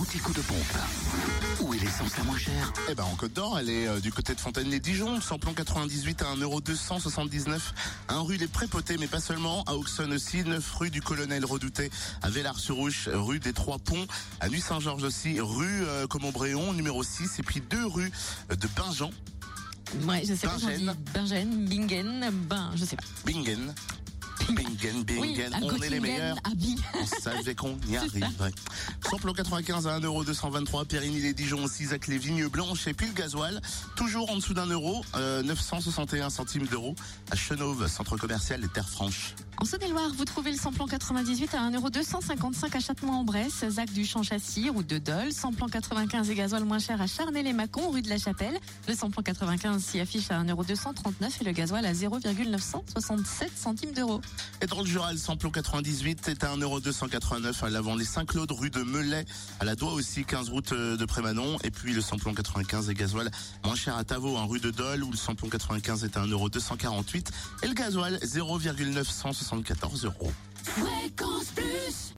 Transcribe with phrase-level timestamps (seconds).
[0.00, 0.78] l'anti-coup de pompe.
[1.60, 2.72] Où est l'essence la moins chère?
[2.88, 6.34] Eh ben en Côte d'Or, elle est euh, du côté de Fontaine-les-Dijon, samplon 98 à
[6.36, 7.58] 1,279€,
[8.08, 11.90] un rue des Prépotés, mais pas seulement, à Auxonne aussi, 9 rue du Colonel Redouté,
[12.22, 14.06] à Villars-sur-Ouche, rue des Trois Ponts,
[14.40, 18.10] à Nuit-Saint-Georges aussi, rue euh, Comont-Bréon, numéro 6, et puis deux rues
[18.48, 19.10] de Binjean,
[20.06, 20.56] Ouais, je sais pas.
[20.56, 20.94] Bingen.
[21.12, 23.02] Bingen, Bingen, ben, je sais pas.
[23.26, 23.74] Bingen.
[24.52, 26.36] Bingen, Bingen, on est les meilleurs.
[26.94, 28.52] On savait qu'on y arriverait.
[29.08, 33.60] Samplon 95 à 1,223€, Périgny-les-Dijon aussi, Zac les Vignes Blanches et puis le gasoil,
[33.96, 36.94] toujours en dessous d'un euro, euh, 961 centimes d'euros,
[37.30, 39.34] à Chenauve, centre commercial des Terres Franches.
[39.58, 44.86] En Saône-et-Loire, vous trouvez le samplon 98 à 1,255€ à Châtenois-en-Bresse, Zac du Champ-Châssis, route
[44.86, 48.58] de Dole, samplon 95 et gasoil moins cher à Charnay-les-Mâcons, rue de la Chapelle.
[48.88, 54.22] Le samplon 95 s'y affiche à 1,239€ et le gasoil à 0,967 centimes d'euros.
[54.62, 58.70] Et dans le Jura, le samplon 98 est à 1,289€ à l'avant les Saint-Claude, rue
[58.70, 59.24] de Melay,
[59.58, 62.94] à la Doigt aussi, 15 route euh, de Prémanon, et puis le samplon 95 et
[62.94, 63.30] gasoil
[63.64, 67.26] moins cher à Tavaux, en rue de Dole, où le samplon 95 est à 1,248€
[67.62, 70.12] et le gasoil 0,974€.
[70.62, 71.69] Fréquence Plus